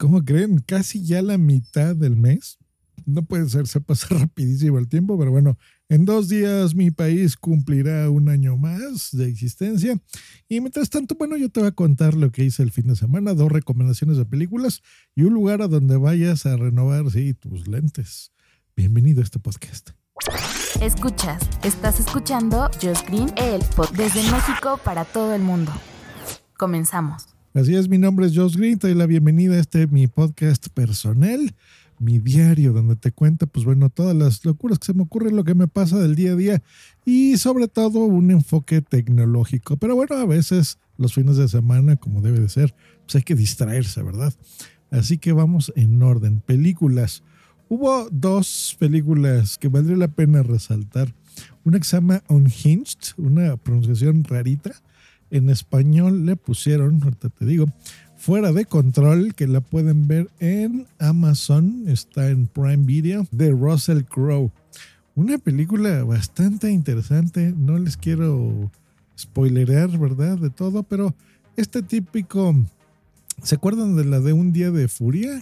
[0.00, 0.60] ¿Cómo creen?
[0.60, 2.56] Casi ya la mitad del mes.
[3.04, 5.58] No puede ser, se pasa rapidísimo el tiempo, pero bueno,
[5.90, 10.00] en dos días mi país cumplirá un año más de existencia.
[10.48, 12.96] Y mientras tanto, bueno, yo te voy a contar lo que hice el fin de
[12.96, 14.80] semana, dos recomendaciones de películas
[15.14, 18.32] y un lugar a donde vayas a renovar, sí, tus lentes.
[18.74, 19.90] Bienvenido a este podcast.
[20.80, 25.72] Escuchas, estás escuchando Just Green, el podcast desde México para todo el mundo.
[26.56, 27.39] Comenzamos.
[27.52, 30.68] Así es, mi nombre es Josh Green, te doy la bienvenida a este mi podcast
[30.68, 31.52] personal,
[31.98, 35.42] mi diario, donde te cuento, pues bueno, todas las locuras que se me ocurren, lo
[35.42, 36.62] que me pasa del día a día
[37.04, 39.76] y sobre todo un enfoque tecnológico.
[39.78, 43.34] Pero bueno, a veces los fines de semana, como debe de ser, pues hay que
[43.34, 44.32] distraerse, ¿verdad?
[44.92, 46.42] Así que vamos en orden.
[46.46, 47.24] Películas.
[47.68, 51.12] Hubo dos películas que valdría la pena resaltar.
[51.64, 54.70] Una que se llama Unhinged, una pronunciación rarita
[55.30, 57.66] en español le pusieron, ahorita te digo,
[58.16, 64.02] Fuera de Control, que la pueden ver en Amazon, está en Prime Video, de Russell
[64.02, 64.52] Crowe.
[65.14, 68.70] Una película bastante interesante, no les quiero
[69.18, 70.36] spoilerear, ¿verdad?
[70.36, 71.14] De todo, pero
[71.56, 72.54] este típico,
[73.42, 75.40] ¿se acuerdan de la de Un Día de Furia?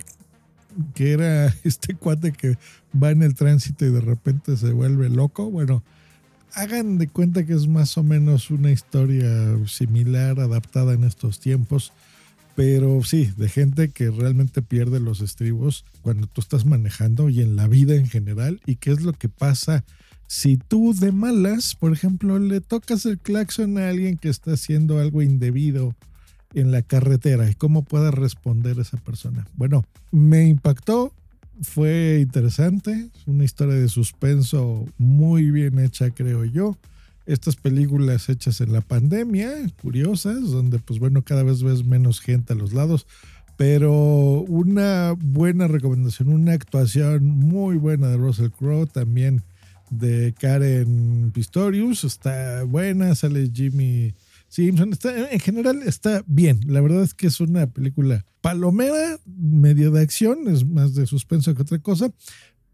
[0.94, 2.58] Que era este cuate que
[2.94, 5.50] va en el tránsito y de repente se vuelve loco.
[5.50, 5.82] Bueno,
[6.54, 9.30] hagan de cuenta que es más o menos una historia
[9.66, 11.92] similar, adaptada en estos tiempos,
[12.56, 17.54] pero sí, de gente que realmente pierde los estribos cuando tú estás manejando y en
[17.54, 19.84] la vida en general, y qué es lo que pasa
[20.28, 24.98] si tú de malas, por ejemplo, le tocas el claxon a alguien que está haciendo
[24.98, 25.96] algo indebido
[26.54, 29.46] en la carretera y cómo puede responder esa persona.
[29.56, 31.14] Bueno, me impactó,
[31.62, 36.76] fue interesante, una historia de suspenso muy bien hecha, creo yo.
[37.26, 39.50] Estas películas hechas en la pandemia,
[39.82, 43.06] curiosas, donde pues bueno, cada vez ves menos gente a los lados,
[43.56, 43.92] pero
[44.48, 49.42] una buena recomendación, una actuación muy buena de Russell Crowe, también
[49.90, 54.14] de Karen Pistorius, está buena, sale Jimmy
[54.48, 59.90] Simpson, está, en general está bien, la verdad es que es una película palomera, medio
[59.90, 62.10] de acción, es más de suspenso que otra cosa,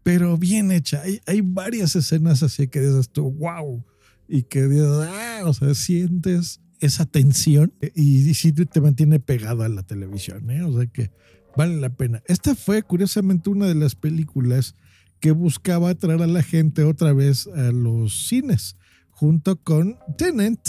[0.03, 1.01] pero bien hecha.
[1.01, 3.83] Hay, hay varias escenas así que dices tú, wow,
[4.27, 9.69] y que dices, ah, o sea, sientes esa tensión y, sí te mantiene pegado a
[9.69, 10.63] la televisión, ¿eh?
[10.63, 11.11] o sea que
[11.55, 12.21] vale la pena.
[12.27, 14.75] Esta fue curiosamente una de las películas
[15.19, 18.77] que buscaba traer a la gente otra vez a los cines,
[19.09, 20.59] junto con Tenant,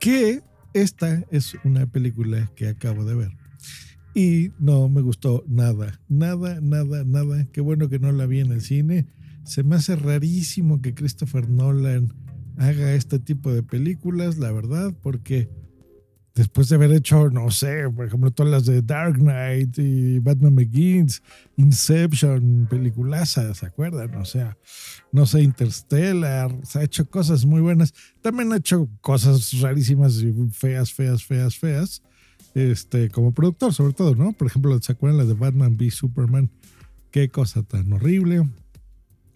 [0.00, 0.42] que
[0.74, 3.30] esta es una película que acabo de ver.
[4.14, 7.46] Y no me gustó nada, nada, nada, nada.
[7.52, 9.06] Qué bueno que no la vi en el cine.
[9.44, 12.12] Se me hace rarísimo que Christopher Nolan
[12.56, 15.50] haga este tipo de películas, la verdad, porque
[16.36, 20.54] después de haber hecho, no sé, por ejemplo, todas las de Dark Knight y Batman
[20.54, 21.22] Begins,
[21.56, 24.14] Inception, peliculazas, ¿se acuerdan?
[24.16, 24.56] O sea,
[25.10, 27.94] no sé, Interstellar, se ha hecho cosas muy buenas.
[28.20, 32.02] También ha hecho cosas rarísimas y feas, feas, feas, feas
[32.54, 34.32] este, como productor, sobre todo, ¿no?
[34.32, 36.50] Por ejemplo, ¿se acuerdan las de Batman v Superman?
[37.10, 38.46] Qué cosa tan horrible.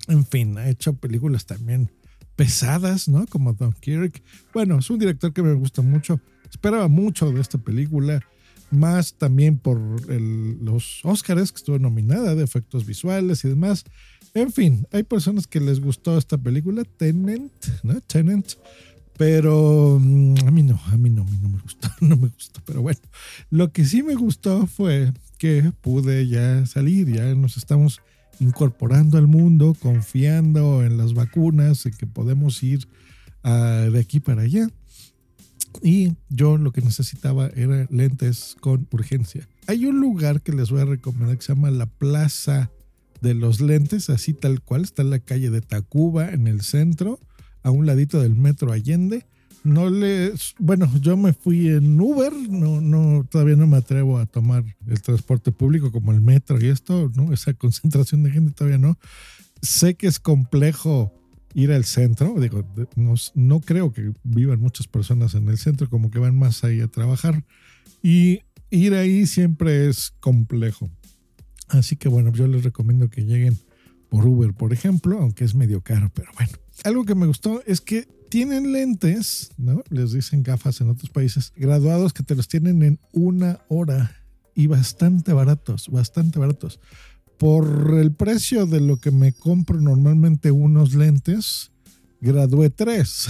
[0.06, 1.90] En fin, ha hecho películas también
[2.36, 3.26] pesadas, ¿no?
[3.26, 4.22] Como Don Kirk.
[4.52, 6.20] Bueno, es un director que me gusta mucho.
[6.50, 8.20] Esperaba mucho de esta película,
[8.70, 9.78] más también por
[10.10, 13.84] los Oscars que estuvo nominada de efectos visuales y demás.
[14.34, 17.52] En fin, hay personas que les gustó esta película, Tenant,
[17.82, 18.00] ¿no?
[18.02, 18.54] Tenant
[19.20, 22.28] pero mm, a mí no, a mí no, a mí no me gustó, no me
[22.28, 22.62] gustó.
[22.64, 23.00] Pero bueno,
[23.50, 28.00] lo que sí me gustó fue que pude ya salir, ya nos estamos
[28.38, 32.88] incorporando al mundo, confiando en las vacunas, en que podemos ir
[33.42, 34.68] ah, de aquí para allá.
[35.82, 39.48] Y yo lo que necesitaba era lentes con urgencia.
[39.66, 42.70] Hay un lugar que les voy a recomendar que se llama la Plaza
[43.20, 47.20] de los Lentes, así tal cual, está en la calle de Tacuba, en el centro
[47.62, 49.26] a un ladito del metro Allende.
[49.62, 54.24] No les, bueno, yo me fui en Uber, no, no, todavía no me atrevo a
[54.24, 57.32] tomar el transporte público como el metro y esto, ¿no?
[57.32, 58.98] Esa concentración de gente todavía no.
[59.60, 61.12] Sé que es complejo
[61.54, 62.64] ir al centro, digo,
[62.96, 66.80] no, no creo que vivan muchas personas en el centro, como que van más ahí
[66.80, 67.44] a trabajar.
[68.02, 70.90] Y ir ahí siempre es complejo.
[71.68, 73.58] Así que bueno, yo les recomiendo que lleguen
[74.08, 76.52] por Uber, por ejemplo, aunque es medio caro, pero bueno.
[76.84, 79.82] Algo que me gustó es que tienen lentes, ¿no?
[79.90, 84.16] Les dicen gafas en otros países, graduados que te los tienen en una hora
[84.54, 86.80] y bastante baratos, bastante baratos.
[87.40, 91.70] Por el precio de lo que me compro normalmente unos lentes,
[92.20, 93.28] gradué tres.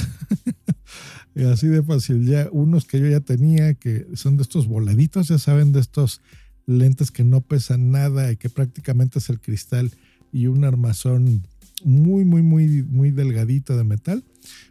[1.36, 5.28] y así de fácil, ya unos que yo ya tenía, que son de estos voladitos,
[5.28, 6.22] ya saben, de estos
[6.66, 9.92] lentes que no pesan nada y que prácticamente es el cristal
[10.32, 11.44] y un armazón
[11.84, 14.24] muy, muy, muy, muy delgadito de metal.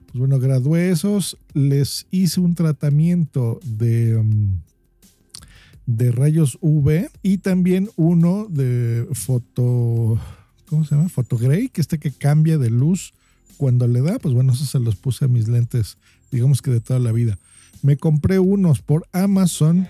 [0.08, 4.60] Pues bueno, gradué esos, les hice un tratamiento de, um,
[5.98, 10.20] de rayos UV y también uno de foto,
[10.68, 11.10] ¿cómo se llama?
[11.72, 13.14] Que este que cambia de luz
[13.58, 15.98] cuando le da, pues bueno, eso se los puse a mis lentes,
[16.32, 17.40] digamos que de toda la vida.
[17.82, 19.88] Me compré unos por Amazon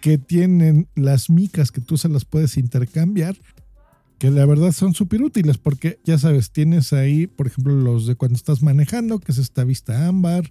[0.00, 3.36] que tienen las micas que tú se las puedes intercambiar
[4.18, 8.16] que la verdad son súper útiles porque ya sabes, tienes ahí, por ejemplo, los de
[8.16, 10.50] cuando estás manejando, que es esta vista ámbar,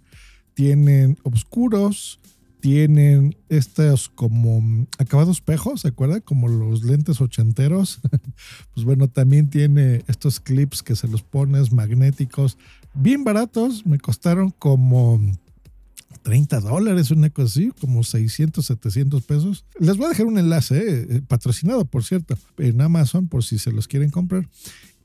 [0.53, 2.21] tienen oscuros,
[2.59, 6.21] tienen estos como acabados espejos, ¿se acuerda?
[6.21, 7.99] Como los lentes ochenteros.
[8.73, 12.57] pues bueno, también tiene estos clips que se los pones magnéticos,
[12.93, 15.21] bien baratos, me costaron como
[16.23, 19.65] 30 dólares, una cosa así, como 600, 700 pesos.
[19.79, 23.59] Les voy a dejar un enlace, eh, eh, patrocinado, por cierto, en Amazon, por si
[23.59, 24.47] se los quieren comprar.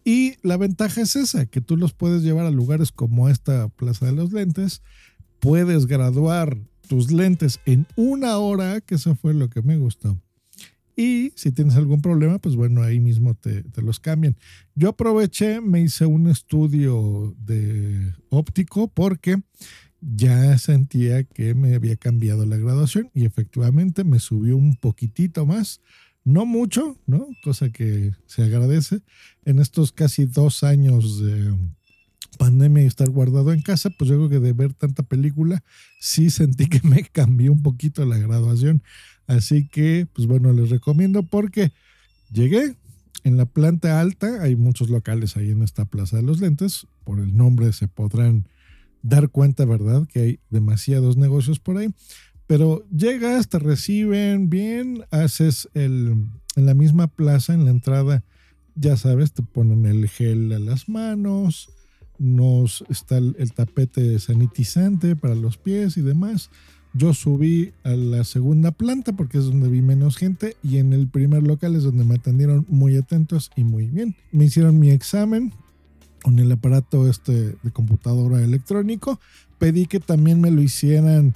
[0.05, 4.07] Y la ventaja es esa, que tú los puedes llevar a lugares como esta Plaza
[4.07, 4.83] de los Lentes,
[5.39, 6.59] puedes graduar
[6.93, 10.21] tus lentes en una hora, que eso fue lo que me gustó.
[10.95, 14.37] Y si tienes algún problema, pues bueno, ahí mismo te, te, los cambian.
[14.75, 19.41] Yo aproveché, me hice un estudio de óptico porque
[20.03, 25.81] ya sentía que me había cambiado la graduación y efectivamente me subió un poquitito más,
[26.25, 27.27] no mucho, ¿no?
[27.43, 29.01] Cosa que se agradece.
[29.47, 31.57] En estos casi dos años de
[32.39, 35.63] pandemia y estar guardado en casa, pues yo creo que de ver tanta película,
[36.01, 38.83] sí sentí que me cambió un poquito la graduación.
[39.27, 41.73] Así que, pues bueno, les recomiendo porque
[42.33, 42.77] llegué
[43.25, 47.21] en la planta alta, hay muchos locales ahí en esta Plaza de los Lentes, por
[47.21, 48.49] el nombre se podrán
[49.03, 50.07] dar cuenta, ¿verdad?
[50.09, 51.89] Que hay demasiados negocios por ahí.
[52.47, 56.27] Pero llegas, te reciben bien, haces el,
[56.57, 58.25] en la misma plaza, en la entrada,
[58.75, 61.71] ya sabes, te ponen el gel a las manos,
[62.19, 66.51] nos está el, tapete sanitizante para los pies y demás.
[66.95, 71.09] Yo subí a la segunda planta porque es donde vi menos gente y en el
[71.09, 74.15] primer local es donde me atendieron muy atentos y muy bien.
[74.31, 75.55] Me hicieron mi examen,
[76.23, 79.21] con el aparato este de computadora electrónico.
[79.59, 81.35] Pedí que también me lo hicieran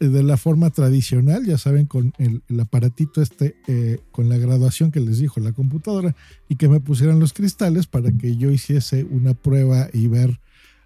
[0.00, 5.00] de la forma tradicional, ya saben, con el, aparatito este, eh, con la graduación que
[5.00, 6.14] les dijo la computadora,
[6.48, 10.40] y que me pusieran los cristales para que yo hiciese una prueba y ver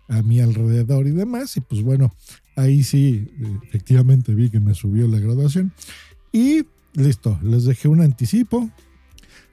[0.08, 1.56] a mi alrededor y demás.
[1.56, 2.14] Y pues bueno,
[2.56, 3.28] ahí sí,
[3.64, 5.72] efectivamente vi que me subió la graduación.
[6.32, 8.70] Y listo, les dejé un anticipo.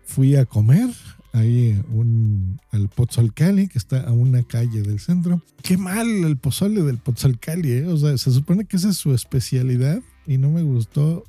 [0.03, 0.89] Fui a comer,
[1.33, 5.41] ahí un, al Pozzolcali, que está a una calle del centro.
[5.61, 7.87] Qué mal el pozole del Pozzolcali, ¿eh?
[7.87, 11.23] O sea, se supone que esa es su especialidad y no me gustó.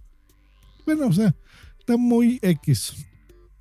[0.86, 1.34] Bueno, o sea,
[1.78, 2.94] está muy X,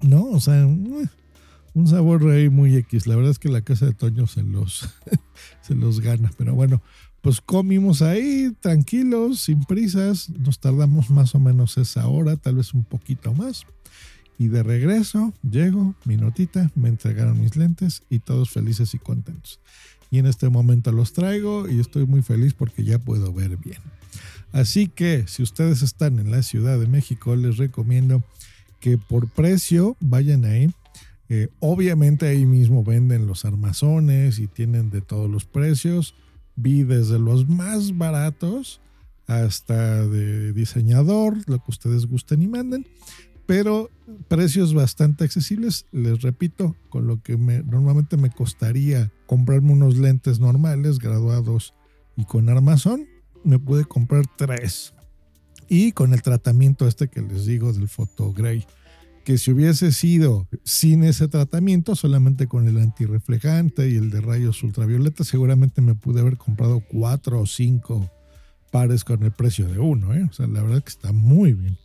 [0.01, 0.25] ¿no?
[0.25, 3.07] O sea, un sabor ahí muy X.
[3.07, 4.89] La verdad es que la casa de Toño se los,
[5.61, 6.81] se los gana, pero bueno.
[7.21, 12.73] Pues comimos ahí tranquilos, sin prisas, nos tardamos más o menos esa hora, tal vez
[12.73, 13.65] un poquito más.
[14.39, 19.59] Y de regreso, llego, mi notita, me entregaron mis lentes y todos felices y contentos.
[20.09, 23.81] Y en este momento los traigo y estoy muy feliz porque ya puedo ver bien.
[24.53, 28.23] Así que si ustedes están en la Ciudad de México, les recomiendo
[28.79, 30.73] que por precio vayan ahí.
[31.27, 36.15] Eh, obviamente ahí mismo venden los armazones y tienen de todos los precios.
[36.55, 38.79] Vi desde los más baratos
[39.27, 42.87] hasta de diseñador, lo que ustedes gusten y manden
[43.49, 43.89] pero
[44.27, 45.87] precios bastante accesibles.
[45.91, 51.73] Les repito, con lo que me, normalmente me costaría comprarme unos lentes normales, graduados
[52.15, 53.07] y con armazón,
[53.43, 54.93] me pude comprar tres.
[55.67, 58.67] Y con el tratamiento este que les digo del Photo Gray,
[59.25, 64.61] que si hubiese sido sin ese tratamiento, solamente con el antirreflejante y el de rayos
[64.61, 68.11] ultravioleta, seguramente me pude haber comprado cuatro o cinco
[68.71, 70.13] pares con el precio de uno.
[70.13, 70.27] ¿eh?
[70.29, 71.79] O sea, la verdad que está muy bien.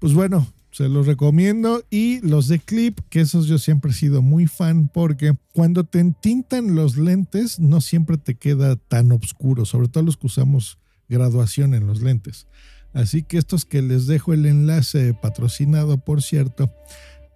[0.00, 1.82] Pues bueno, se los recomiendo.
[1.90, 6.00] Y los de clip, que esos yo siempre he sido muy fan porque cuando te
[6.00, 10.78] entintan los lentes no siempre te queda tan oscuro, sobre todo los que usamos
[11.08, 12.46] graduación en los lentes.
[12.92, 16.70] Así que estos que les dejo el enlace patrocinado, por cierto,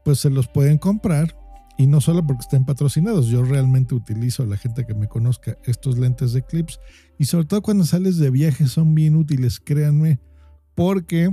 [0.04, 1.34] pues se los pueden comprar
[1.78, 5.96] y no solo porque estén patrocinados, yo realmente utilizo la gente que me conozca estos
[5.96, 6.78] lentes de clips
[7.18, 10.20] y sobre todo cuando sales de viaje son bien útiles, créanme,
[10.74, 11.30] porque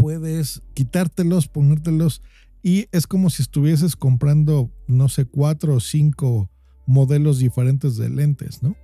[0.00, 2.22] puedes quitártelos, ponértelos
[2.62, 6.50] y es como si estuvieses comprando, no sé, cuatro o cinco
[6.86, 8.76] modelos diferentes de lentes, ¿no?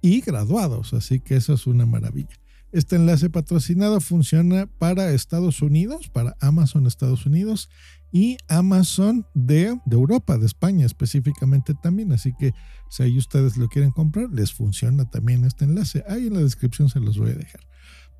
[0.00, 2.36] Y graduados, así que eso es una maravilla.
[2.72, 7.68] Este enlace patrocinado funciona para Estados Unidos, para Amazon Estados Unidos
[8.10, 12.12] y Amazon de, de, Europa, de España específicamente también.
[12.12, 12.52] Así que
[12.88, 16.02] si ahí ustedes lo quieren comprar, les funciona también este enlace.
[16.08, 17.60] Ahí en la descripción se los voy a dejar.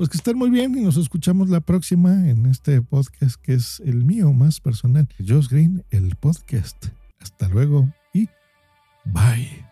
[0.03, 3.81] Pues que estén muy bien y nos escuchamos la próxima en este podcast que es
[3.87, 5.09] el mío más personal.
[5.25, 6.87] Josh Green, el podcast.
[7.21, 8.29] Hasta luego y
[9.05, 9.72] bye.